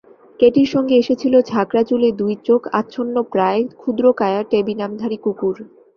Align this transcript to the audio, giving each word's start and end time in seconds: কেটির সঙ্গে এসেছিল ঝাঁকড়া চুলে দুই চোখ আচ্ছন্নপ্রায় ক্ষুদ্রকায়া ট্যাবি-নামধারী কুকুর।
কেটির 0.39 0.69
সঙ্গে 0.73 0.95
এসেছিল 0.97 1.33
ঝাঁকড়া 1.49 1.83
চুলে 1.83 2.09
দুই 2.19 2.33
চোখ 2.47 2.61
আচ্ছন্নপ্রায় 2.79 3.61
ক্ষুদ্রকায়া 3.79 4.41
ট্যাবি-নামধারী 4.51 5.17
কুকুর। 5.17 5.55